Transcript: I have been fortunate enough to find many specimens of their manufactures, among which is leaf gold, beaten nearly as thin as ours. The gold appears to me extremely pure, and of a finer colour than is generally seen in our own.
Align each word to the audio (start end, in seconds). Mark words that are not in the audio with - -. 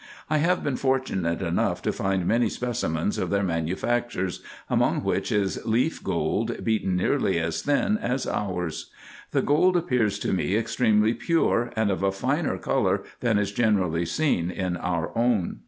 I 0.31 0.37
have 0.39 0.63
been 0.63 0.77
fortunate 0.77 1.43
enough 1.43 1.83
to 1.83 1.91
find 1.93 2.25
many 2.25 2.49
specimens 2.49 3.19
of 3.19 3.29
their 3.29 3.43
manufactures, 3.43 4.41
among 4.67 5.03
which 5.03 5.31
is 5.31 5.63
leaf 5.63 6.01
gold, 6.03 6.63
beaten 6.63 6.95
nearly 6.95 7.37
as 7.37 7.61
thin 7.61 7.99
as 7.99 8.25
ours. 8.27 8.89
The 9.29 9.43
gold 9.43 9.77
appears 9.77 10.17
to 10.21 10.33
me 10.33 10.57
extremely 10.57 11.13
pure, 11.13 11.71
and 11.75 11.91
of 11.91 12.01
a 12.01 12.11
finer 12.11 12.57
colour 12.57 13.03
than 13.19 13.37
is 13.37 13.51
generally 13.51 14.07
seen 14.07 14.49
in 14.49 14.75
our 14.75 15.15
own. 15.15 15.59